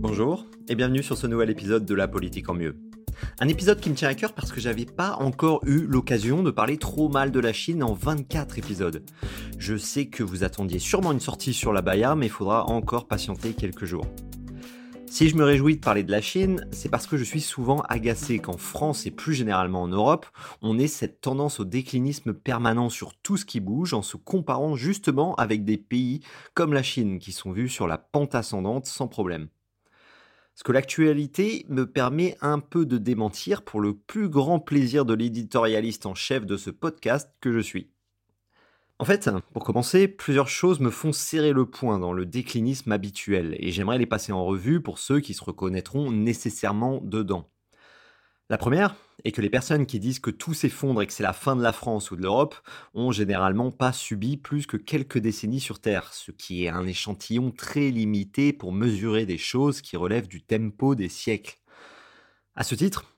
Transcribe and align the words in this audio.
Bonjour 0.00 0.46
et 0.68 0.76
bienvenue 0.76 1.02
sur 1.02 1.16
ce 1.18 1.26
nouvel 1.26 1.50
épisode 1.50 1.84
de 1.84 1.94
La 1.96 2.06
politique 2.06 2.48
en 2.48 2.54
mieux. 2.54 2.76
Un 3.40 3.48
épisode 3.48 3.80
qui 3.80 3.90
me 3.90 3.96
tient 3.96 4.08
à 4.08 4.14
cœur 4.14 4.32
parce 4.32 4.52
que 4.52 4.60
j'avais 4.60 4.84
pas 4.84 5.16
encore 5.16 5.60
eu 5.66 5.88
l'occasion 5.88 6.44
de 6.44 6.52
parler 6.52 6.78
trop 6.78 7.08
mal 7.08 7.32
de 7.32 7.40
la 7.40 7.52
Chine 7.52 7.82
en 7.82 7.94
24 7.94 8.58
épisodes. 8.58 9.02
Je 9.58 9.76
sais 9.76 10.06
que 10.06 10.22
vous 10.22 10.44
attendiez 10.44 10.78
sûrement 10.78 11.10
une 11.10 11.18
sortie 11.18 11.52
sur 11.52 11.72
la 11.72 11.82
Baïa, 11.82 12.14
mais 12.14 12.26
il 12.26 12.30
faudra 12.30 12.66
encore 12.66 13.08
patienter 13.08 13.54
quelques 13.54 13.86
jours. 13.86 14.06
Si 15.10 15.28
je 15.28 15.34
me 15.34 15.42
réjouis 15.42 15.74
de 15.74 15.80
parler 15.80 16.04
de 16.04 16.12
la 16.12 16.20
Chine, 16.20 16.64
c'est 16.70 16.90
parce 16.90 17.08
que 17.08 17.16
je 17.16 17.24
suis 17.24 17.40
souvent 17.40 17.80
agacé 17.88 18.38
qu'en 18.38 18.56
France 18.56 19.04
et 19.04 19.10
plus 19.10 19.34
généralement 19.34 19.82
en 19.82 19.88
Europe, 19.88 20.26
on 20.62 20.78
ait 20.78 20.86
cette 20.86 21.20
tendance 21.20 21.58
au 21.58 21.64
déclinisme 21.64 22.34
permanent 22.34 22.88
sur 22.88 23.16
tout 23.16 23.36
ce 23.36 23.44
qui 23.44 23.58
bouge 23.58 23.94
en 23.94 24.02
se 24.02 24.16
comparant 24.16 24.76
justement 24.76 25.34
avec 25.34 25.64
des 25.64 25.76
pays 25.76 26.20
comme 26.54 26.72
la 26.72 26.84
Chine 26.84 27.18
qui 27.18 27.32
sont 27.32 27.50
vus 27.50 27.68
sur 27.68 27.88
la 27.88 27.98
pente 27.98 28.36
ascendante 28.36 28.86
sans 28.86 29.08
problème. 29.08 29.48
Ce 30.58 30.64
que 30.64 30.72
l'actualité 30.72 31.64
me 31.68 31.86
permet 31.86 32.36
un 32.40 32.58
peu 32.58 32.84
de 32.84 32.98
démentir 32.98 33.62
pour 33.62 33.78
le 33.78 33.94
plus 33.94 34.28
grand 34.28 34.58
plaisir 34.58 35.04
de 35.04 35.14
l'éditorialiste 35.14 36.04
en 36.04 36.16
chef 36.16 36.46
de 36.46 36.56
ce 36.56 36.70
podcast 36.70 37.30
que 37.40 37.52
je 37.52 37.60
suis. 37.60 37.92
En 38.98 39.04
fait, 39.04 39.30
pour 39.52 39.62
commencer, 39.62 40.08
plusieurs 40.08 40.48
choses 40.48 40.80
me 40.80 40.90
font 40.90 41.12
serrer 41.12 41.52
le 41.52 41.64
poing 41.64 42.00
dans 42.00 42.12
le 42.12 42.26
déclinisme 42.26 42.90
habituel, 42.90 43.54
et 43.60 43.70
j'aimerais 43.70 43.98
les 43.98 44.06
passer 44.06 44.32
en 44.32 44.44
revue 44.44 44.82
pour 44.82 44.98
ceux 44.98 45.20
qui 45.20 45.32
se 45.32 45.44
reconnaîtront 45.44 46.10
nécessairement 46.10 47.00
dedans. 47.04 47.48
La 48.50 48.56
première 48.56 48.96
est 49.24 49.32
que 49.32 49.42
les 49.42 49.50
personnes 49.50 49.84
qui 49.84 50.00
disent 50.00 50.20
que 50.20 50.30
tout 50.30 50.54
s'effondre 50.54 51.02
et 51.02 51.06
que 51.06 51.12
c'est 51.12 51.22
la 51.22 51.34
fin 51.34 51.54
de 51.54 51.62
la 51.62 51.74
France 51.74 52.10
ou 52.10 52.16
de 52.16 52.22
l'Europe 52.22 52.54
ont 52.94 53.12
généralement 53.12 53.70
pas 53.70 53.92
subi 53.92 54.38
plus 54.38 54.66
que 54.66 54.78
quelques 54.78 55.18
décennies 55.18 55.60
sur 55.60 55.80
Terre, 55.80 56.14
ce 56.14 56.30
qui 56.30 56.64
est 56.64 56.70
un 56.70 56.86
échantillon 56.86 57.50
très 57.50 57.90
limité 57.90 58.54
pour 58.54 58.72
mesurer 58.72 59.26
des 59.26 59.36
choses 59.36 59.82
qui 59.82 59.98
relèvent 59.98 60.28
du 60.28 60.42
tempo 60.42 60.94
des 60.94 61.10
siècles. 61.10 61.58
À 62.56 62.64
ce 62.64 62.74
titre, 62.74 63.17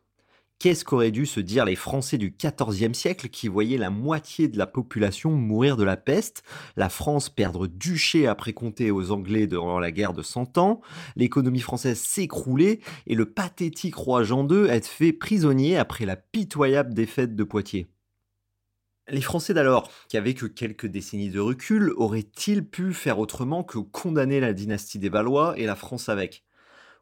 Qu'est-ce 0.61 0.85
qu'auraient 0.85 1.11
dû 1.11 1.25
se 1.25 1.41
dire 1.41 1.65
les 1.65 1.75
Français 1.75 2.19
du 2.19 2.37
XIVe 2.39 2.93
siècle 2.93 3.31
qui 3.31 3.49
voyaient 3.49 3.79
la 3.79 3.89
moitié 3.89 4.47
de 4.47 4.59
la 4.59 4.67
population 4.67 5.31
mourir 5.31 5.79
de 5.79 5.85
la 5.85 5.97
peste, 5.97 6.43
la 6.77 6.91
France 6.91 7.31
perdre 7.31 7.67
duché 7.67 8.27
après 8.27 8.53
compter 8.53 8.91
aux 8.91 9.11
Anglais 9.11 9.47
durant 9.47 9.79
la 9.79 9.91
guerre 9.91 10.13
de 10.13 10.21
Cent 10.21 10.59
Ans, 10.59 10.83
l'économie 11.17 11.61
française 11.61 11.99
s'écrouler 11.99 12.81
et 13.07 13.15
le 13.15 13.25
pathétique 13.25 13.95
roi 13.95 14.23
Jean 14.23 14.47
II 14.47 14.67
être 14.69 14.87
fait 14.87 15.15
prisonnier 15.15 15.79
après 15.79 16.05
la 16.05 16.17
pitoyable 16.17 16.93
défaite 16.93 17.35
de 17.35 17.45
Poitiers. 17.45 17.89
Les 19.09 19.23
Français 19.23 19.55
d'alors, 19.55 19.91
qui 20.09 20.19
avaient 20.19 20.35
que 20.35 20.45
quelques 20.45 20.87
décennies 20.87 21.31
de 21.31 21.41
recul, 21.41 21.95
auraient-ils 21.97 22.67
pu 22.67 22.93
faire 22.93 23.19
autrement 23.19 23.65
que 23.65 23.79
condamner 23.79 24.41
la 24.41 24.53
dynastie 24.53 24.99
des 24.99 25.09
Valois 25.09 25.55
et 25.57 25.65
la 25.65 25.75
France 25.75 26.11
avec? 26.11 26.45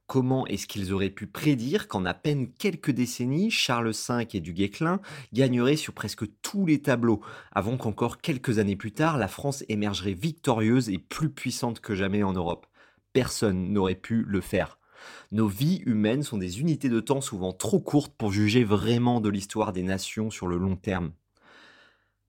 Comment 0.09 0.47
est-ce 0.47 0.67
qu'ils 0.67 0.95
auraient 0.95 1.11
pu 1.11 1.27
prédire 1.27 1.87
qu'en 1.87 2.07
à 2.07 2.15
peine 2.15 2.51
quelques 2.51 2.93
décennies, 2.93 3.51
Charles 3.51 3.91
V 3.91 4.27
et 4.33 4.41
du 4.41 4.55
Guesclin 4.55 5.03
gagneraient 5.35 5.77
sur 5.77 5.93
presque 5.93 6.25
tous 6.41 6.65
les 6.65 6.81
tableaux, 6.81 7.21
avant 7.53 7.77
qu'encore 7.77 8.17
quelques 8.23 8.59
années 8.59 8.75
plus 8.75 8.93
tard, 8.93 9.19
la 9.19 9.29
France 9.29 9.65
émergerait 9.69 10.15
victorieuse 10.15 10.89
et 10.89 10.97
plus 10.97 11.29
puissante 11.29 11.81
que 11.81 11.95
jamais 11.95 12.23
en 12.23 12.33
Europe 12.33 12.67
Personne 13.13 13.71
n'aurait 13.71 13.97
pu 13.97 14.25
le 14.27 14.41
faire. 14.41 14.79
Nos 15.31 15.47
vies 15.47 15.83
humaines 15.85 16.23
sont 16.23 16.39
des 16.39 16.59
unités 16.63 16.89
de 16.89 17.01
temps 17.01 17.21
souvent 17.21 17.53
trop 17.53 17.79
courtes 17.79 18.15
pour 18.17 18.33
juger 18.33 18.65
vraiment 18.65 19.21
de 19.21 19.29
l'histoire 19.29 19.75
des 19.75 19.83
nations 19.83 20.31
sur 20.31 20.47
le 20.47 20.57
long 20.57 20.77
terme. 20.77 21.13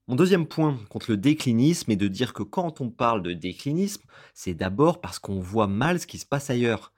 Mon 0.06 0.16
deuxième 0.16 0.46
point 0.46 0.78
contre 0.90 1.12
le 1.12 1.16
déclinisme 1.16 1.90
est 1.90 1.96
de 1.96 2.08
dire 2.08 2.34
que 2.34 2.42
quand 2.42 2.82
on 2.82 2.90
parle 2.90 3.22
de 3.22 3.32
déclinisme, 3.32 4.02
c'est 4.34 4.52
d'abord 4.52 5.00
parce 5.00 5.18
qu'on 5.18 5.40
voit 5.40 5.66
mal 5.66 5.98
ce 5.98 6.06
qui 6.06 6.18
se 6.18 6.26
passe 6.26 6.50
ailleurs 6.50 6.92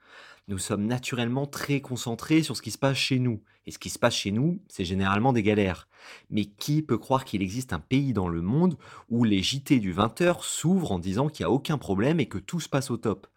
nous 0.49 0.57
sommes 0.57 0.85
naturellement 0.85 1.45
très 1.45 1.79
concentrés 1.79 2.43
sur 2.43 2.57
ce 2.57 2.61
qui 2.61 2.71
se 2.71 2.77
passe 2.77 2.97
chez 2.97 3.19
nous. 3.19 3.41
Et 3.65 3.71
ce 3.71 3.79
qui 3.79 3.89
se 3.89 3.97
passe 3.97 4.15
chez 4.15 4.31
nous, 4.31 4.61
c'est 4.67 4.83
généralement 4.83 5.31
des 5.31 5.43
galères. 5.43 5.87
Mais 6.29 6.45
qui 6.45 6.81
peut 6.81 6.97
croire 6.97 7.23
qu'il 7.23 7.41
existe 7.41 7.71
un 7.71 7.79
pays 7.79 8.11
dans 8.11 8.27
le 8.27 8.41
monde 8.41 8.77
où 9.09 9.23
les 9.23 9.41
JT 9.41 9.79
du 9.79 9.93
20h 9.93 10.43
s'ouvrent 10.43 10.91
en 10.91 10.99
disant 10.99 11.29
qu'il 11.29 11.45
n'y 11.45 11.47
a 11.47 11.51
aucun 11.51 11.77
problème 11.77 12.19
et 12.19 12.27
que 12.27 12.37
tout 12.37 12.59
se 12.59 12.67
passe 12.67 12.91
au 12.91 12.97
top? 12.97 13.27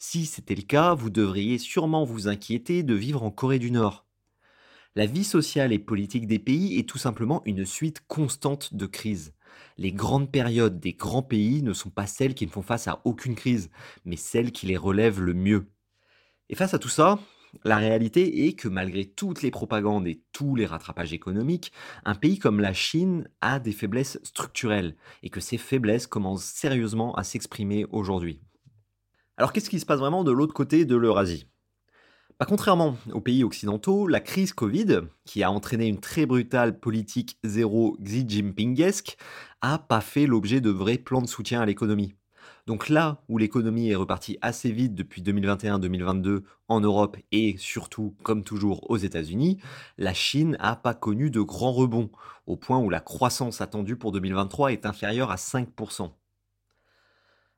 Si 0.00 0.26
c'était 0.26 0.56
le 0.56 0.62
cas, 0.62 0.94
vous 0.94 1.10
devriez 1.10 1.58
sûrement 1.58 2.04
vous 2.04 2.26
inquiéter 2.26 2.82
de 2.82 2.94
vivre 2.94 3.22
en 3.22 3.30
Corée 3.30 3.60
du 3.60 3.70
Nord. 3.70 4.04
La 4.96 5.06
vie 5.06 5.24
sociale 5.24 5.72
et 5.72 5.78
politique 5.78 6.26
des 6.26 6.40
pays 6.40 6.76
est 6.78 6.88
tout 6.88 6.98
simplement 6.98 7.42
une 7.44 7.64
suite 7.64 8.04
constante 8.08 8.74
de 8.74 8.86
crises. 8.86 9.32
Les 9.76 9.92
grandes 9.92 10.30
périodes 10.30 10.80
des 10.80 10.92
grands 10.92 11.22
pays 11.22 11.62
ne 11.62 11.72
sont 11.72 11.90
pas 11.90 12.08
celles 12.08 12.34
qui 12.34 12.46
ne 12.46 12.50
font 12.50 12.62
face 12.62 12.88
à 12.88 13.00
aucune 13.04 13.36
crise, 13.36 13.70
mais 14.04 14.16
celles 14.16 14.50
qui 14.50 14.66
les 14.66 14.76
relèvent 14.76 15.20
le 15.20 15.34
mieux. 15.34 15.68
Et 16.50 16.54
face 16.54 16.74
à 16.74 16.78
tout 16.78 16.88
ça, 16.88 17.18
la 17.64 17.76
réalité 17.76 18.46
est 18.46 18.52
que 18.52 18.68
malgré 18.68 19.04
toutes 19.04 19.42
les 19.42 19.50
propagandes 19.50 20.06
et 20.06 20.22
tous 20.32 20.54
les 20.54 20.66
rattrapages 20.66 21.12
économiques, 21.12 21.72
un 22.04 22.14
pays 22.14 22.38
comme 22.38 22.60
la 22.60 22.72
Chine 22.72 23.28
a 23.40 23.58
des 23.58 23.72
faiblesses 23.72 24.18
structurelles 24.22 24.96
et 25.22 25.30
que 25.30 25.40
ces 25.40 25.58
faiblesses 25.58 26.06
commencent 26.06 26.44
sérieusement 26.44 27.14
à 27.14 27.24
s'exprimer 27.24 27.86
aujourd'hui. 27.90 28.40
Alors 29.36 29.52
qu'est-ce 29.52 29.70
qui 29.70 29.80
se 29.80 29.86
passe 29.86 30.00
vraiment 30.00 30.24
de 30.24 30.32
l'autre 30.32 30.54
côté 30.54 30.84
de 30.84 30.96
l'Eurasie? 30.96 31.46
Bah, 32.38 32.46
Contrairement 32.48 32.96
aux 33.12 33.20
pays 33.20 33.44
occidentaux, 33.44 34.06
la 34.06 34.20
crise 34.20 34.52
Covid, 34.52 35.00
qui 35.24 35.42
a 35.42 35.50
entraîné 35.50 35.86
une 35.86 36.00
très 36.00 36.26
brutale 36.26 36.78
politique 36.78 37.38
zéro 37.44 37.96
Xi 38.00 38.24
Jinpingesque, 38.28 39.16
a 39.60 39.78
pas 39.78 40.00
fait 40.00 40.26
l'objet 40.26 40.60
de 40.60 40.70
vrais 40.70 40.98
plans 40.98 41.22
de 41.22 41.28
soutien 41.28 41.60
à 41.60 41.66
l'économie. 41.66 42.14
Donc 42.66 42.88
là 42.88 43.22
où 43.28 43.38
l'économie 43.38 43.90
est 43.90 43.94
repartie 43.94 44.38
assez 44.42 44.70
vite 44.70 44.94
depuis 44.94 45.22
2021-2022 45.22 46.42
en 46.68 46.80
Europe 46.80 47.16
et 47.32 47.56
surtout, 47.58 48.14
comme 48.22 48.44
toujours, 48.44 48.90
aux 48.90 48.96
États-Unis, 48.96 49.58
la 49.96 50.14
Chine 50.14 50.56
n'a 50.60 50.76
pas 50.76 50.94
connu 50.94 51.30
de 51.30 51.40
grands 51.40 51.72
rebonds, 51.72 52.10
au 52.46 52.56
point 52.56 52.78
où 52.78 52.90
la 52.90 53.00
croissance 53.00 53.60
attendue 53.60 53.96
pour 53.96 54.12
2023 54.12 54.72
est 54.72 54.86
inférieure 54.86 55.30
à 55.30 55.36
5%. 55.36 56.10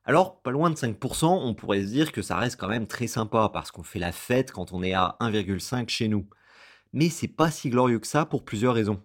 Alors, 0.05 0.41
pas 0.43 0.51
loin 0.51 0.71
de 0.71 0.77
5%, 0.77 1.27
on 1.27 1.55
pourrait 1.55 1.83
se 1.83 1.89
dire 1.89 2.13
que 2.13 2.23
ça 2.23 2.37
reste 2.37 2.59
quand 2.59 2.69
même 2.69 2.87
très 2.87 3.07
sympa 3.07 3.51
parce 3.53 3.71
qu'on 3.71 3.83
fait 3.83 3.99
la 3.99 4.13
fête 4.13 4.51
quand 4.51 4.73
on 4.73 4.83
est 4.83 4.95
à 4.95 5.17
1,5 5.21 5.89
chez 5.89 6.09
nous. 6.09 6.27
Mais 6.93 7.09
c'est 7.11 7.29
pas 7.29 7.51
si 7.51 7.71
glorieux 7.71 7.99
que 7.99 8.07
ça 8.07 8.25
pour 8.25 8.45
plusieurs 8.45 8.75
raisons. 8.75 9.03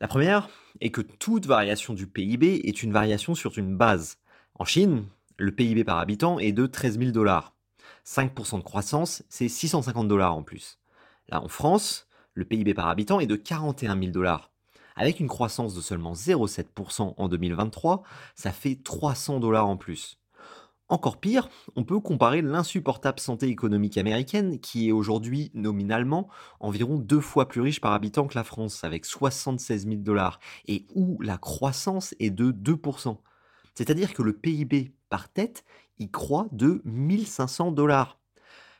La 0.00 0.08
première 0.08 0.48
est 0.80 0.90
que 0.90 1.02
toute 1.02 1.46
variation 1.46 1.92
du 1.92 2.06
PIB 2.06 2.62
est 2.64 2.82
une 2.82 2.92
variation 2.92 3.34
sur 3.34 3.58
une 3.58 3.76
base. 3.76 4.16
En 4.60 4.66
Chine, 4.66 5.06
le 5.38 5.52
PIB 5.52 5.84
par 5.84 5.96
habitant 6.00 6.38
est 6.38 6.52
de 6.52 6.66
13 6.66 6.98
000 6.98 7.12
dollars. 7.12 7.54
5% 8.04 8.58
de 8.58 8.62
croissance, 8.62 9.22
c'est 9.30 9.48
650 9.48 10.06
dollars 10.06 10.36
en 10.36 10.42
plus. 10.42 10.78
Là, 11.30 11.42
en 11.42 11.48
France, 11.48 12.06
le 12.34 12.44
PIB 12.44 12.74
par 12.74 12.88
habitant 12.88 13.20
est 13.20 13.26
de 13.26 13.36
41 13.36 13.98
000 13.98 14.10
dollars. 14.12 14.50
Avec 14.96 15.18
une 15.18 15.28
croissance 15.28 15.74
de 15.74 15.80
seulement 15.80 16.12
0,7% 16.12 17.14
en 17.16 17.28
2023, 17.28 18.02
ça 18.34 18.52
fait 18.52 18.78
300 18.84 19.40
dollars 19.40 19.66
en 19.66 19.78
plus. 19.78 20.18
Encore 20.90 21.20
pire, 21.20 21.48
on 21.74 21.84
peut 21.84 22.00
comparer 22.00 22.42
l'insupportable 22.42 23.18
santé 23.18 23.46
économique 23.46 23.96
américaine, 23.96 24.60
qui 24.60 24.90
est 24.90 24.92
aujourd'hui 24.92 25.50
nominalement 25.54 26.28
environ 26.58 26.98
deux 26.98 27.20
fois 27.20 27.48
plus 27.48 27.62
riche 27.62 27.80
par 27.80 27.94
habitant 27.94 28.26
que 28.26 28.34
la 28.34 28.44
France, 28.44 28.84
avec 28.84 29.06
76 29.06 29.86
000 29.86 30.02
dollars, 30.02 30.38
et 30.68 30.84
où 30.94 31.18
la 31.22 31.38
croissance 31.38 32.14
est 32.20 32.28
de 32.28 32.52
2%. 32.52 33.16
C'est-à-dire 33.80 34.12
que 34.12 34.22
le 34.22 34.34
PIB 34.34 34.92
par 35.08 35.30
tête 35.30 35.64
y 35.98 36.10
croît 36.10 36.48
de 36.52 36.82
1500 36.84 37.72
dollars. 37.72 38.20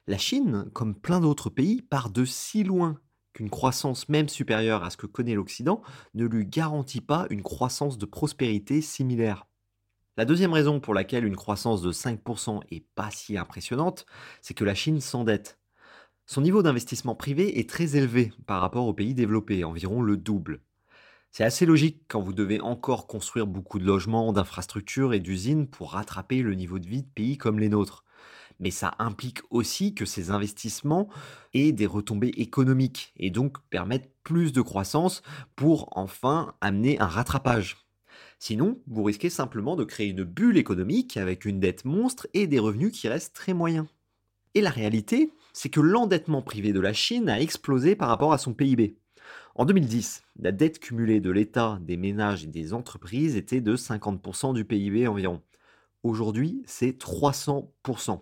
La 0.06 0.18
Chine, 0.18 0.68
comme 0.74 0.94
plein 0.94 1.20
d'autres 1.20 1.48
pays, 1.48 1.80
part 1.80 2.10
de 2.10 2.26
si 2.26 2.64
loin 2.64 3.00
qu'une 3.32 3.48
croissance 3.48 4.10
même 4.10 4.28
supérieure 4.28 4.84
à 4.84 4.90
ce 4.90 4.98
que 4.98 5.06
connaît 5.06 5.36
l'Occident 5.36 5.80
ne 6.12 6.26
lui 6.26 6.44
garantit 6.44 7.00
pas 7.00 7.26
une 7.30 7.42
croissance 7.42 7.96
de 7.96 8.04
prospérité 8.04 8.82
similaire. 8.82 9.46
La 10.18 10.26
deuxième 10.26 10.52
raison 10.52 10.80
pour 10.80 10.92
laquelle 10.92 11.24
une 11.24 11.34
croissance 11.34 11.80
de 11.80 11.92
5% 11.92 12.60
est 12.70 12.84
pas 12.94 13.10
si 13.10 13.38
impressionnante, 13.38 14.04
c'est 14.42 14.52
que 14.52 14.64
la 14.64 14.74
Chine 14.74 15.00
s'endette. 15.00 15.58
Son 16.26 16.42
niveau 16.42 16.62
d'investissement 16.62 17.14
privé 17.14 17.58
est 17.58 17.70
très 17.70 17.96
élevé 17.96 18.34
par 18.44 18.60
rapport 18.60 18.86
aux 18.86 18.92
pays 18.92 19.14
développés, 19.14 19.64
environ 19.64 20.02
le 20.02 20.18
double. 20.18 20.60
C'est 21.32 21.44
assez 21.44 21.64
logique 21.64 22.02
quand 22.08 22.20
vous 22.20 22.32
devez 22.32 22.60
encore 22.60 23.06
construire 23.06 23.46
beaucoup 23.46 23.78
de 23.78 23.84
logements, 23.84 24.32
d'infrastructures 24.32 25.14
et 25.14 25.20
d'usines 25.20 25.68
pour 25.68 25.92
rattraper 25.92 26.42
le 26.42 26.54
niveau 26.54 26.78
de 26.78 26.88
vie 26.88 27.02
de 27.02 27.08
pays 27.08 27.38
comme 27.38 27.60
les 27.60 27.68
nôtres. 27.68 28.04
Mais 28.58 28.70
ça 28.70 28.94
implique 28.98 29.40
aussi 29.50 29.94
que 29.94 30.04
ces 30.04 30.30
investissements 30.30 31.08
aient 31.54 31.72
des 31.72 31.86
retombées 31.86 32.34
économiques 32.36 33.12
et 33.16 33.30
donc 33.30 33.58
permettent 33.70 34.12
plus 34.24 34.52
de 34.52 34.60
croissance 34.60 35.22
pour 35.56 35.88
enfin 35.96 36.54
amener 36.60 37.00
un 37.00 37.06
rattrapage. 37.06 37.78
Sinon, 38.38 38.80
vous 38.86 39.04
risquez 39.04 39.30
simplement 39.30 39.76
de 39.76 39.84
créer 39.84 40.08
une 40.08 40.24
bulle 40.24 40.58
économique 40.58 41.16
avec 41.16 41.44
une 41.44 41.60
dette 41.60 41.84
monstre 41.84 42.26
et 42.34 42.46
des 42.46 42.58
revenus 42.58 42.92
qui 42.92 43.08
restent 43.08 43.34
très 43.34 43.54
moyens. 43.54 43.86
Et 44.54 44.60
la 44.60 44.70
réalité, 44.70 45.32
c'est 45.52 45.70
que 45.70 45.80
l'endettement 45.80 46.42
privé 46.42 46.72
de 46.72 46.80
la 46.80 46.92
Chine 46.92 47.28
a 47.28 47.40
explosé 47.40 47.96
par 47.96 48.08
rapport 48.08 48.32
à 48.32 48.38
son 48.38 48.52
PIB. 48.52 48.99
En 49.56 49.64
2010, 49.64 50.22
la 50.38 50.52
dette 50.52 50.78
cumulée 50.78 51.20
de 51.20 51.30
l'État, 51.30 51.78
des 51.82 51.96
ménages 51.96 52.44
et 52.44 52.48
des 52.48 52.72
entreprises 52.72 53.36
était 53.36 53.60
de 53.60 53.76
50% 53.76 54.54
du 54.54 54.64
PIB 54.64 55.08
environ. 55.08 55.42
Aujourd'hui, 56.02 56.62
c'est 56.66 56.98
300% 56.98 58.20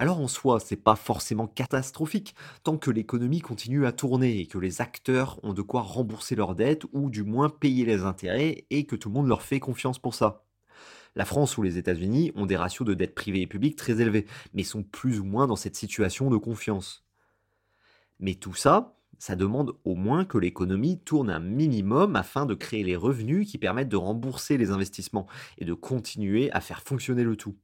alors 0.00 0.20
en 0.20 0.28
soi, 0.28 0.60
c'est 0.60 0.76
pas 0.76 0.94
forcément 0.94 1.48
catastrophique 1.48 2.36
tant 2.62 2.78
que 2.78 2.92
l'économie 2.92 3.40
continue 3.40 3.84
à 3.84 3.90
tourner 3.90 4.38
et 4.38 4.46
que 4.46 4.56
les 4.56 4.80
acteurs 4.80 5.40
ont 5.42 5.54
de 5.54 5.60
quoi 5.60 5.82
rembourser 5.82 6.36
leurs 6.36 6.54
dettes 6.54 6.84
ou 6.92 7.10
du 7.10 7.24
moins 7.24 7.48
payer 7.48 7.84
les 7.84 8.02
intérêts 8.02 8.64
et 8.70 8.86
que 8.86 8.94
tout 8.94 9.08
le 9.08 9.14
monde 9.14 9.26
leur 9.26 9.42
fait 9.42 9.58
confiance 9.58 9.98
pour 9.98 10.14
ça. 10.14 10.44
La 11.16 11.24
France 11.24 11.58
ou 11.58 11.62
les 11.62 11.78
États-Unis 11.78 12.30
ont 12.36 12.46
des 12.46 12.56
ratios 12.56 12.86
de 12.86 12.94
dette 12.94 13.16
privée 13.16 13.40
et 13.40 13.48
publique 13.48 13.74
très 13.74 14.00
élevés, 14.00 14.26
mais 14.54 14.62
sont 14.62 14.84
plus 14.84 15.18
ou 15.18 15.24
moins 15.24 15.48
dans 15.48 15.56
cette 15.56 15.74
situation 15.74 16.30
de 16.30 16.36
confiance. 16.36 17.04
Mais 18.20 18.36
tout 18.36 18.54
ça, 18.54 18.97
ça 19.18 19.36
demande 19.36 19.74
au 19.84 19.94
moins 19.94 20.24
que 20.24 20.38
l'économie 20.38 20.98
tourne 21.00 21.30
un 21.30 21.40
minimum 21.40 22.16
afin 22.16 22.46
de 22.46 22.54
créer 22.54 22.84
les 22.84 22.96
revenus 22.96 23.50
qui 23.50 23.58
permettent 23.58 23.88
de 23.88 23.96
rembourser 23.96 24.58
les 24.58 24.70
investissements 24.70 25.26
et 25.58 25.64
de 25.64 25.74
continuer 25.74 26.50
à 26.52 26.60
faire 26.60 26.82
fonctionner 26.82 27.24
le 27.24 27.36
tout 27.36 27.56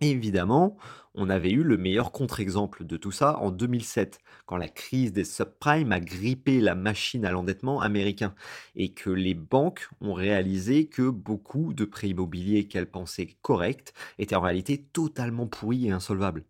évidemment, 0.00 0.76
on 1.14 1.30
avait 1.30 1.50
eu 1.50 1.62
le 1.62 1.76
meilleur 1.76 2.12
contre-exemple 2.12 2.84
de 2.84 2.96
tout 2.96 3.12
ça 3.12 3.38
en 3.38 3.50
2007, 3.50 4.20
quand 4.46 4.56
la 4.56 4.68
crise 4.68 5.12
des 5.12 5.24
subprimes 5.24 5.92
a 5.92 6.00
grippé 6.00 6.60
la 6.60 6.74
machine 6.74 7.24
à 7.24 7.30
l'endettement 7.30 7.80
américain 7.80 8.34
et 8.74 8.92
que 8.94 9.10
les 9.10 9.34
banques 9.34 9.88
ont 10.00 10.14
réalisé 10.14 10.88
que 10.88 11.08
beaucoup 11.10 11.74
de 11.74 11.84
prêts 11.84 12.08
immobiliers 12.08 12.66
qu'elles 12.68 12.90
pensaient 12.90 13.36
corrects 13.42 13.92
étaient 14.18 14.34
en 14.36 14.40
réalité 14.40 14.82
totalement 14.92 15.46
pourris 15.46 15.86
et 15.86 15.90
insolvables. 15.92 16.44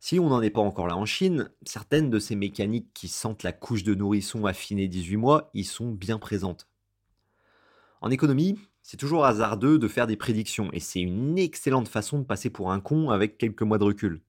Si 0.00 0.20
on 0.20 0.28
n'en 0.28 0.42
est 0.42 0.50
pas 0.50 0.60
encore 0.60 0.86
là 0.86 0.96
en 0.96 1.06
Chine, 1.06 1.50
certaines 1.62 2.08
de 2.08 2.20
ces 2.20 2.36
mécaniques 2.36 2.90
qui 2.94 3.08
sentent 3.08 3.42
la 3.42 3.52
couche 3.52 3.82
de 3.82 3.94
nourrisson 3.94 4.46
affinée 4.46 4.86
18 4.86 5.16
mois 5.16 5.50
y 5.54 5.64
sont 5.64 5.90
bien 5.90 6.18
présentes. 6.18 6.68
En 8.00 8.10
économie, 8.10 8.60
c'est 8.82 8.96
toujours 8.96 9.24
hasardeux 9.24 9.78
de 9.78 9.88
faire 9.88 10.06
des 10.06 10.16
prédictions, 10.16 10.70
et 10.72 10.78
c'est 10.78 11.00
une 11.00 11.36
excellente 11.36 11.88
façon 11.88 12.20
de 12.20 12.24
passer 12.24 12.48
pour 12.48 12.70
un 12.70 12.80
con 12.80 13.10
avec 13.10 13.38
quelques 13.38 13.62
mois 13.62 13.78
de 13.78 13.84
recul. 13.84 14.20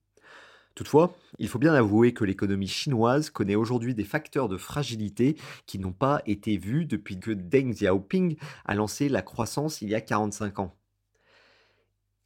Toutefois, 0.74 1.16
il 1.38 1.48
faut 1.48 1.58
bien 1.58 1.74
avouer 1.74 2.14
que 2.14 2.24
l'économie 2.24 2.68
chinoise 2.68 3.30
connaît 3.30 3.54
aujourd'hui 3.54 3.94
des 3.94 4.04
facteurs 4.04 4.48
de 4.48 4.56
fragilité 4.56 5.36
qui 5.66 5.78
n'ont 5.78 5.92
pas 5.92 6.22
été 6.26 6.56
vus 6.56 6.84
depuis 6.84 7.18
que 7.18 7.30
Deng 7.30 7.72
Xiaoping 7.72 8.36
a 8.64 8.74
lancé 8.74 9.08
la 9.08 9.22
croissance 9.22 9.82
il 9.82 9.88
y 9.88 9.94
a 9.94 10.00
45 10.00 10.58
ans. 10.58 10.74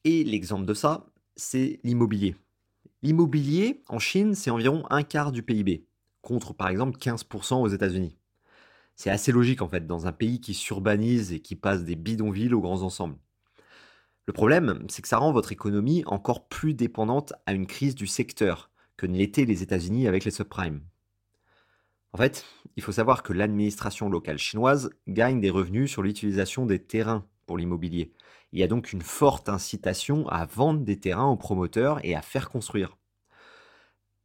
Et 0.04 0.24
l'exemple 0.24 0.66
de 0.66 0.74
ça, 0.74 1.06
c'est 1.36 1.80
l'immobilier. 1.84 2.36
L'immobilier 3.04 3.82
en 3.90 3.98
Chine, 3.98 4.34
c'est 4.34 4.48
environ 4.48 4.84
un 4.88 5.02
quart 5.02 5.30
du 5.30 5.42
PIB, 5.42 5.84
contre 6.22 6.54
par 6.54 6.68
exemple 6.68 6.96
15% 6.96 7.60
aux 7.60 7.68
États-Unis. 7.68 8.16
C'est 8.96 9.10
assez 9.10 9.30
logique 9.30 9.60
en 9.60 9.68
fait 9.68 9.86
dans 9.86 10.06
un 10.06 10.12
pays 10.12 10.40
qui 10.40 10.54
s'urbanise 10.54 11.30
et 11.30 11.40
qui 11.40 11.54
passe 11.54 11.84
des 11.84 11.96
bidonvilles 11.96 12.54
aux 12.54 12.62
grands 12.62 12.80
ensembles. 12.80 13.18
Le 14.24 14.32
problème, 14.32 14.86
c'est 14.88 15.02
que 15.02 15.08
ça 15.08 15.18
rend 15.18 15.32
votre 15.32 15.52
économie 15.52 16.02
encore 16.06 16.48
plus 16.48 16.72
dépendante 16.72 17.34
à 17.44 17.52
une 17.52 17.66
crise 17.66 17.94
du 17.94 18.06
secteur 18.06 18.70
que 18.96 19.04
ne 19.04 19.18
l'étaient 19.18 19.44
les 19.44 19.62
États-Unis 19.62 20.08
avec 20.08 20.24
les 20.24 20.30
subprimes. 20.30 20.80
En 22.14 22.16
fait, 22.16 22.46
il 22.76 22.82
faut 22.82 22.92
savoir 22.92 23.22
que 23.22 23.34
l'administration 23.34 24.08
locale 24.08 24.38
chinoise 24.38 24.88
gagne 25.08 25.42
des 25.42 25.50
revenus 25.50 25.90
sur 25.90 26.00
l'utilisation 26.00 26.64
des 26.64 26.78
terrains 26.78 27.26
pour 27.44 27.58
l'immobilier. 27.58 28.14
Il 28.54 28.60
y 28.60 28.62
a 28.62 28.68
donc 28.68 28.92
une 28.92 29.02
forte 29.02 29.48
incitation 29.48 30.28
à 30.28 30.46
vendre 30.46 30.84
des 30.84 31.00
terrains 31.00 31.26
aux 31.26 31.36
promoteurs 31.36 31.98
et 32.04 32.14
à 32.14 32.22
faire 32.22 32.48
construire. 32.48 32.96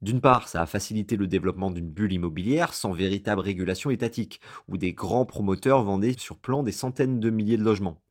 D'une 0.04 0.22
part, 0.22 0.48
ça 0.48 0.62
a 0.62 0.68
facilité 0.68 1.18
le 1.18 1.26
développement 1.26 1.72
d'une 1.72 1.90
bulle 1.90 2.14
immobilière 2.14 2.76
sans 2.76 2.92
véritable 2.92 3.42
régulation 3.42 3.90
étatique, 3.90 4.40
où 4.68 4.78
des 4.78 4.94
grands 4.94 5.26
promoteurs 5.26 5.82
vendaient 5.82 6.14
sur 6.16 6.38
plan 6.38 6.62
des 6.62 6.72
centaines 6.72 7.20
de 7.20 7.32
milliers 7.32 7.58
de 7.58 7.64
logements. 7.64 8.04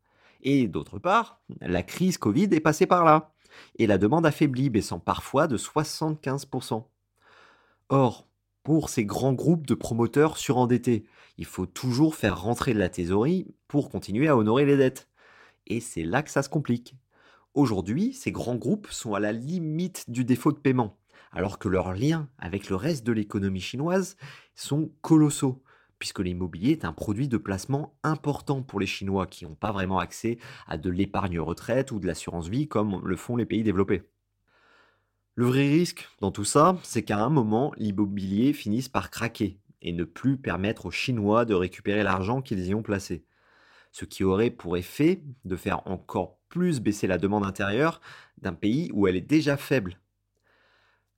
Et 0.43 0.67
d'autre 0.67 0.99
part, 0.99 1.41
la 1.61 1.85
crise 1.85 2.19
Covid 2.19 2.49
est 2.51 2.59
passée 2.59 2.87
par 2.87 3.05
là, 3.05 3.33
et 3.79 3.87
la 3.87 3.97
demande 3.97 4.27
affaiblie, 4.27 4.71
baissant 4.71 4.99
parfois 4.99 5.47
de 5.47 5.57
75%. 5.57 6.83
Or, 7.91 8.27
pour 8.65 8.91
ces 8.91 9.05
grands 9.05 9.35
groupes 9.35 9.69
de 9.69 9.75
promoteurs 9.75 10.37
surendettés, 10.37 11.07
il 11.37 11.47
faut 11.47 11.67
toujours 11.67 12.17
faire 12.17 12.43
rentrer 12.43 12.75
de 12.75 12.81
la 12.81 12.89
thésaurier 12.89 13.47
pour 13.69 13.89
continuer 13.89 14.27
à 14.27 14.37
honorer 14.37 14.65
les 14.65 14.77
dettes. 14.77 15.09
Et 15.69 15.81
c'est 15.81 16.03
là 16.03 16.23
que 16.23 16.31
ça 16.31 16.43
se 16.43 16.49
complique. 16.49 16.97
Aujourd'hui, 17.55 18.13
ces 18.13 18.33
grands 18.33 18.57
groupes 18.57 18.89
sont 18.91 19.15
à 19.15 19.21
la 19.21 19.33
limite 19.33 20.11
du 20.11 20.25
défaut 20.25 20.53
de 20.53 20.59
paiement 20.59 20.99
alors 21.33 21.59
que 21.59 21.69
leurs 21.69 21.93
liens 21.93 22.29
avec 22.39 22.69
le 22.69 22.77
reste 22.77 23.07
de 23.07 23.13
l'économie 23.13 23.61
chinoise 23.61 24.17
sont 24.55 24.91
colossaux, 25.03 25.63
puisque 25.99 26.21
l'immobilier 26.21 26.73
est 26.73 26.85
un 26.85 26.93
produit 26.93 27.29
de 27.29 27.37
placement 27.37 27.95
important 28.03 28.63
pour 28.63 28.81
les 28.81 28.87
Chinois 28.87 29.27
qui 29.27 29.45
n'ont 29.45 29.55
pas 29.55 29.73
vraiment 29.73 29.99
accès 29.99 30.39
à 30.67 30.79
de 30.79 30.91
l'épargne 30.91 31.41
retraite 31.41 31.93
ou 31.93 31.99
de 31.99 32.07
l'assurance 32.07 32.49
vie 32.49 32.69
comme 32.69 33.01
le 33.05 33.17
font 33.17 33.37
les 33.37 33.47
pays 33.47 33.63
développés. 33.63 34.03
Le 35.35 35.47
vrai 35.47 35.69
risque 35.69 36.09
dans 36.21 36.33
tout 36.33 36.45
ça, 36.45 36.77
c'est 36.83 37.05
qu'à 37.05 37.23
un 37.23 37.31
moment, 37.31 37.73
l'immobilier 37.77 38.53
finisse 38.53 38.89
par 38.89 39.11
craquer 39.11 39.61
et 39.83 39.93
ne 39.93 40.03
plus 40.03 40.37
permettre 40.37 40.87
aux 40.87 40.91
Chinois 40.91 41.45
de 41.45 41.55
récupérer 41.55 42.03
l'argent 42.03 42.43
qu'ils 42.43 42.67
y 42.67 42.75
ont 42.75 42.83
placé. 42.83 43.25
Ce 43.99 44.05
qui 44.05 44.23
aurait 44.23 44.51
pour 44.51 44.77
effet 44.77 45.25
de 45.45 45.57
faire 45.57 45.85
encore 45.89 46.39
plus 46.49 46.79
baisser 46.79 47.09
la 47.09 47.19
demande 47.19 47.45
intérieure 47.45 48.01
d'un 48.41 48.53
pays 48.53 48.93
où 48.95 49.09
elle 49.09 49.17
est 49.17 49.21
déjà 49.21 49.57
faible 49.57 49.99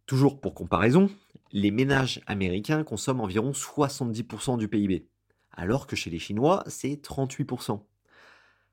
Toujours 0.07 0.41
pour 0.41 0.55
comparaison, 0.55 1.11
les 1.53 1.73
ménages 1.73 2.23
américains 2.27 2.83
consomment 2.83 3.21
environ 3.21 3.51
70% 3.51 4.57
du 4.57 4.67
PIB, 4.67 5.07
alors 5.53 5.87
que 5.87 5.95
chez 5.95 6.09
les 6.09 6.19
Chinois, 6.19 6.65
c'est 6.69 7.07
38%. 7.07 7.85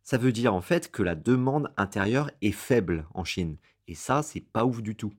Ça 0.03 0.17
veut 0.17 0.31
dire 0.31 0.53
en 0.53 0.61
fait 0.61 0.89
que 0.89 1.03
la 1.03 1.15
demande 1.15 1.73
intérieure 1.75 2.31
est 2.41 2.53
faible 2.53 3.05
en 3.13 3.25
Chine, 3.25 3.57
et 3.89 3.93
ça, 3.93 4.23
c'est 4.23 4.39
pas 4.39 4.63
ouf 4.63 4.81
du 4.81 4.95
tout. 4.95 5.11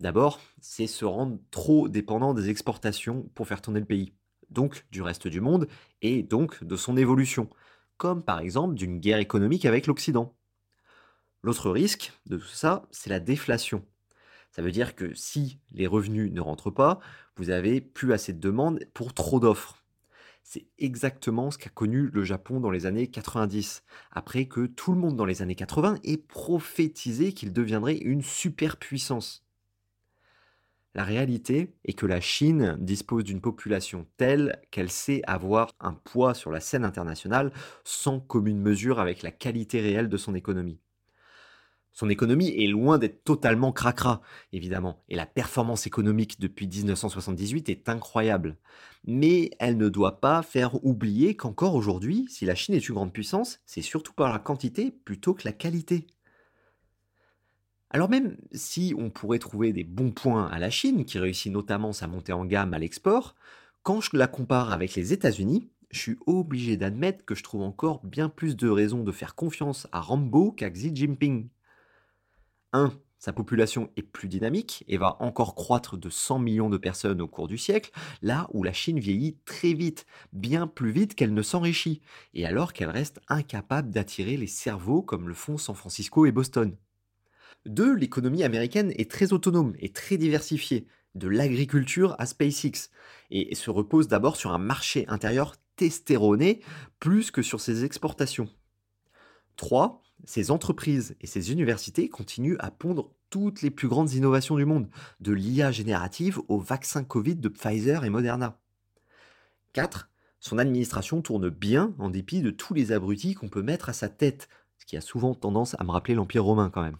D'abord, 0.00 0.40
c'est 0.62 0.86
se 0.86 1.04
rendre 1.04 1.38
trop 1.50 1.86
dépendant 1.90 2.32
des 2.32 2.48
exportations 2.48 3.28
pour 3.34 3.46
faire 3.46 3.60
tourner 3.60 3.80
le 3.80 3.84
pays, 3.84 4.14
donc 4.48 4.86
du 4.90 5.02
reste 5.02 5.28
du 5.28 5.42
monde, 5.42 5.68
et 6.00 6.22
donc 6.22 6.64
de 6.64 6.76
son 6.76 6.96
évolution, 6.96 7.50
comme 7.96 8.22
par 8.22 8.40
exemple 8.40 8.74
d'une 8.74 8.98
guerre 8.98 9.18
économique 9.18 9.64
avec 9.64 9.86
l'Occident. 9.86 10.34
L'autre 11.42 11.70
risque 11.70 12.12
de 12.26 12.36
tout 12.36 12.46
ça, 12.46 12.86
c'est 12.90 13.10
la 13.10 13.20
déflation. 13.20 13.84
Ça 14.50 14.62
veut 14.62 14.72
dire 14.72 14.94
que 14.94 15.14
si 15.14 15.58
les 15.72 15.86
revenus 15.86 16.32
ne 16.32 16.40
rentrent 16.40 16.70
pas, 16.70 16.98
vous 17.36 17.50
avez 17.50 17.80
plus 17.80 18.12
assez 18.12 18.32
de 18.32 18.40
demandes 18.40 18.80
pour 18.94 19.14
trop 19.14 19.38
d'offres. 19.38 19.84
C'est 20.42 20.66
exactement 20.78 21.50
ce 21.50 21.58
qu'a 21.58 21.70
connu 21.70 22.08
le 22.12 22.24
Japon 22.24 22.60
dans 22.60 22.70
les 22.70 22.86
années 22.86 23.08
90, 23.08 23.82
après 24.12 24.46
que 24.46 24.66
tout 24.66 24.92
le 24.92 24.98
monde 24.98 25.16
dans 25.16 25.24
les 25.24 25.42
années 25.42 25.56
80 25.56 25.98
ait 26.04 26.16
prophétisé 26.16 27.32
qu'il 27.32 27.52
deviendrait 27.52 27.96
une 27.96 28.22
superpuissance. 28.22 29.45
La 30.96 31.04
réalité 31.04 31.74
est 31.84 31.92
que 31.92 32.06
la 32.06 32.22
Chine 32.22 32.78
dispose 32.80 33.22
d'une 33.22 33.42
population 33.42 34.06
telle 34.16 34.62
qu'elle 34.70 34.90
sait 34.90 35.20
avoir 35.26 35.68
un 35.78 35.92
poids 35.92 36.32
sur 36.32 36.50
la 36.50 36.58
scène 36.58 36.86
internationale 36.86 37.52
sans 37.84 38.18
commune 38.18 38.62
mesure 38.62 38.98
avec 38.98 39.22
la 39.22 39.30
qualité 39.30 39.82
réelle 39.82 40.08
de 40.08 40.16
son 40.16 40.34
économie. 40.34 40.80
Son 41.92 42.08
économie 42.08 42.48
est 42.48 42.66
loin 42.66 42.96
d'être 42.96 43.24
totalement 43.24 43.72
cracra, 43.72 44.22
évidemment, 44.54 45.04
et 45.10 45.16
la 45.16 45.26
performance 45.26 45.86
économique 45.86 46.40
depuis 46.40 46.66
1978 46.66 47.68
est 47.68 47.90
incroyable. 47.90 48.56
Mais 49.04 49.50
elle 49.58 49.76
ne 49.76 49.90
doit 49.90 50.18
pas 50.22 50.40
faire 50.40 50.82
oublier 50.82 51.36
qu'encore 51.36 51.74
aujourd'hui, 51.74 52.24
si 52.30 52.46
la 52.46 52.54
Chine 52.54 52.74
est 52.74 52.88
une 52.88 52.94
grande 52.94 53.12
puissance, 53.12 53.60
c'est 53.66 53.82
surtout 53.82 54.14
par 54.14 54.32
la 54.32 54.38
quantité 54.38 54.92
plutôt 54.92 55.34
que 55.34 55.46
la 55.46 55.52
qualité. 55.52 56.06
Alors 57.90 58.10
même 58.10 58.36
si 58.52 58.94
on 58.98 59.10
pourrait 59.10 59.38
trouver 59.38 59.72
des 59.72 59.84
bons 59.84 60.10
points 60.10 60.46
à 60.46 60.58
la 60.58 60.70
Chine, 60.70 61.04
qui 61.04 61.18
réussit 61.18 61.52
notamment 61.52 61.92
sa 61.92 62.06
montée 62.06 62.32
en 62.32 62.44
gamme 62.44 62.74
à 62.74 62.78
l'export, 62.78 63.34
quand 63.82 64.00
je 64.00 64.16
la 64.16 64.26
compare 64.26 64.72
avec 64.72 64.94
les 64.94 65.12
États-Unis, 65.12 65.70
je 65.90 66.00
suis 66.00 66.18
obligé 66.26 66.76
d'admettre 66.76 67.24
que 67.24 67.34
je 67.34 67.44
trouve 67.44 67.62
encore 67.62 68.04
bien 68.04 68.28
plus 68.28 68.56
de 68.56 68.68
raisons 68.68 69.04
de 69.04 69.12
faire 69.12 69.34
confiance 69.34 69.86
à 69.92 70.00
Rambo 70.00 70.50
qu'à 70.50 70.70
Xi 70.70 70.94
Jinping. 70.94 71.48
1. 72.72 72.92
Sa 73.18 73.32
population 73.32 73.90
est 73.96 74.02
plus 74.02 74.28
dynamique 74.28 74.84
et 74.88 74.98
va 74.98 75.16
encore 75.20 75.54
croître 75.54 75.96
de 75.96 76.10
100 76.10 76.38
millions 76.40 76.68
de 76.68 76.76
personnes 76.76 77.22
au 77.22 77.28
cours 77.28 77.48
du 77.48 77.56
siècle, 77.56 77.90
là 78.20 78.48
où 78.52 78.62
la 78.62 78.72
Chine 78.72 78.98
vieillit 78.98 79.38
très 79.44 79.72
vite, 79.72 80.04
bien 80.32 80.66
plus 80.66 80.90
vite 80.90 81.14
qu'elle 81.14 81.32
ne 81.32 81.42
s'enrichit, 81.42 82.02
et 82.34 82.44
alors 82.44 82.72
qu'elle 82.72 82.90
reste 82.90 83.20
incapable 83.28 83.90
d'attirer 83.90 84.36
les 84.36 84.46
cerveaux 84.46 85.02
comme 85.02 85.28
le 85.28 85.34
font 85.34 85.56
San 85.56 85.74
Francisco 85.74 86.26
et 86.26 86.32
Boston. 86.32 86.76
2. 87.66 87.94
L'économie 87.94 88.44
américaine 88.44 88.92
est 88.96 89.10
très 89.10 89.32
autonome 89.32 89.74
et 89.78 89.90
très 89.90 90.16
diversifiée, 90.16 90.86
de 91.14 91.28
l'agriculture 91.28 92.14
à 92.18 92.26
SpaceX, 92.26 92.90
et 93.30 93.54
se 93.54 93.70
repose 93.70 94.08
d'abord 94.08 94.36
sur 94.36 94.52
un 94.52 94.58
marché 94.58 95.04
intérieur 95.08 95.54
testéroné 95.76 96.60
plus 97.00 97.30
que 97.30 97.42
sur 97.42 97.60
ses 97.60 97.84
exportations. 97.84 98.48
3 99.56 100.02
ces 100.24 100.50
entreprises 100.50 101.16
et 101.20 101.26
ces 101.26 101.52
universités 101.52 102.08
continuent 102.08 102.56
à 102.58 102.70
pondre 102.70 103.12
toutes 103.30 103.62
les 103.62 103.70
plus 103.70 103.88
grandes 103.88 104.12
innovations 104.12 104.56
du 104.56 104.64
monde, 104.64 104.88
de 105.20 105.32
l'IA 105.32 105.72
générative 105.72 106.40
au 106.48 106.58
vaccin 106.58 107.04
Covid 107.04 107.36
de 107.36 107.48
Pfizer 107.48 108.04
et 108.04 108.10
Moderna. 108.10 108.58
4. 109.72 110.08
Son 110.40 110.58
administration 110.58 111.22
tourne 111.22 111.50
bien 111.50 111.94
en 111.98 112.08
dépit 112.08 112.40
de 112.40 112.50
tous 112.50 112.72
les 112.72 112.92
abrutis 112.92 113.34
qu'on 113.34 113.48
peut 113.48 113.62
mettre 113.62 113.88
à 113.88 113.92
sa 113.92 114.08
tête, 114.08 114.48
ce 114.78 114.86
qui 114.86 114.96
a 114.96 115.00
souvent 115.00 115.34
tendance 115.34 115.76
à 115.78 115.84
me 115.84 115.90
rappeler 115.90 116.14
l'Empire 116.14 116.44
romain 116.44 116.70
quand 116.70 116.82
même. 116.82 116.96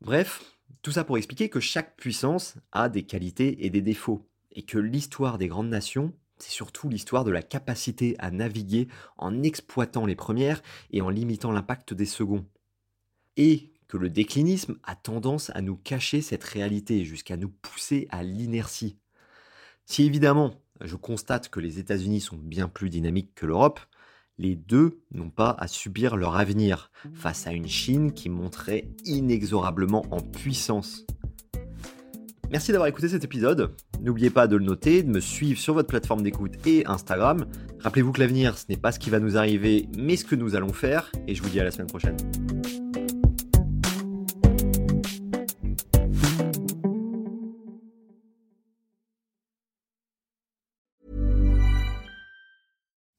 Bref, 0.00 0.42
tout 0.82 0.92
ça 0.92 1.04
pour 1.04 1.18
expliquer 1.18 1.48
que 1.48 1.60
chaque 1.60 1.96
puissance 1.96 2.56
a 2.72 2.88
des 2.88 3.04
qualités 3.04 3.64
et 3.64 3.70
des 3.70 3.82
défauts, 3.82 4.28
et 4.52 4.62
que 4.62 4.78
l'histoire 4.78 5.38
des 5.38 5.48
grandes 5.48 5.70
nations 5.70 6.12
c'est 6.38 6.50
surtout 6.50 6.88
l'histoire 6.88 7.24
de 7.24 7.30
la 7.30 7.42
capacité 7.42 8.16
à 8.18 8.30
naviguer 8.30 8.88
en 9.16 9.42
exploitant 9.42 10.06
les 10.06 10.16
premières 10.16 10.62
et 10.90 11.00
en 11.00 11.08
limitant 11.08 11.52
l'impact 11.52 11.94
des 11.94 12.06
seconds. 12.06 12.44
Et 13.36 13.72
que 13.88 13.96
le 13.96 14.10
déclinisme 14.10 14.78
a 14.82 14.96
tendance 14.96 15.50
à 15.54 15.60
nous 15.60 15.76
cacher 15.76 16.22
cette 16.22 16.44
réalité 16.44 17.04
jusqu'à 17.04 17.36
nous 17.36 17.48
pousser 17.48 18.08
à 18.10 18.22
l'inertie. 18.22 18.96
Si 19.86 20.04
évidemment 20.04 20.60
je 20.80 20.96
constate 20.96 21.50
que 21.50 21.60
les 21.60 21.78
États-Unis 21.78 22.20
sont 22.20 22.36
bien 22.36 22.68
plus 22.68 22.90
dynamiques 22.90 23.34
que 23.34 23.46
l'Europe, 23.46 23.80
les 24.38 24.56
deux 24.56 25.00
n'ont 25.12 25.30
pas 25.30 25.56
à 25.58 25.68
subir 25.68 26.16
leur 26.16 26.36
avenir 26.36 26.90
face 27.12 27.46
à 27.46 27.52
une 27.52 27.68
Chine 27.68 28.12
qui 28.12 28.28
monterait 28.28 28.88
inexorablement 29.04 30.04
en 30.10 30.20
puissance. 30.20 31.04
Merci 32.50 32.72
d'avoir 32.72 32.88
écouté 32.88 33.08
cet 33.08 33.24
épisode. 33.24 33.74
N'oubliez 34.00 34.30
pas 34.30 34.46
de 34.46 34.56
le 34.56 34.64
noter, 34.64 35.02
de 35.02 35.10
me 35.10 35.20
suivre 35.20 35.58
sur 35.58 35.74
votre 35.74 35.88
plateforme 35.88 36.22
d'écoute 36.22 36.54
et 36.66 36.86
Instagram. 36.86 37.46
Rappelez-vous 37.80 38.12
que 38.12 38.20
l'avenir, 38.20 38.58
ce 38.58 38.66
n'est 38.68 38.76
pas 38.76 38.92
ce 38.92 38.98
qui 38.98 39.10
va 39.10 39.18
nous 39.18 39.36
arriver, 39.36 39.88
mais 39.96 40.16
ce 40.16 40.24
que 40.24 40.36
nous 40.36 40.54
allons 40.54 40.72
faire. 40.72 41.10
Et 41.26 41.34
je 41.34 41.42
vous 41.42 41.48
dis 41.48 41.58
à 41.58 41.64
la 41.64 41.70
semaine 41.70 41.88
prochaine. 41.88 42.16